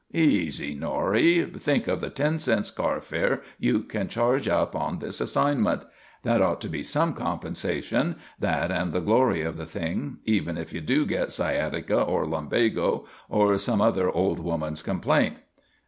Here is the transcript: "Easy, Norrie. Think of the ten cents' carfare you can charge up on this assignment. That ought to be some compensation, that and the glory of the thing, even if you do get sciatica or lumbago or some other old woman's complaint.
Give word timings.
"Easy, 0.15 0.73
Norrie. 0.73 1.43
Think 1.43 1.87
of 1.87 2.01
the 2.01 2.09
ten 2.09 2.39
cents' 2.39 2.71
carfare 2.71 3.43
you 3.59 3.81
can 3.83 4.07
charge 4.07 4.47
up 4.47 4.75
on 4.75 4.97
this 4.97 5.21
assignment. 5.21 5.85
That 6.23 6.41
ought 6.41 6.59
to 6.61 6.69
be 6.69 6.81
some 6.81 7.13
compensation, 7.13 8.15
that 8.39 8.71
and 8.71 8.93
the 8.93 8.99
glory 8.99 9.43
of 9.43 9.57
the 9.57 9.67
thing, 9.67 10.17
even 10.25 10.57
if 10.57 10.73
you 10.73 10.81
do 10.81 11.05
get 11.05 11.31
sciatica 11.31 12.01
or 12.01 12.25
lumbago 12.25 13.05
or 13.29 13.59
some 13.59 13.79
other 13.79 14.09
old 14.09 14.39
woman's 14.39 14.81
complaint. 14.81 15.35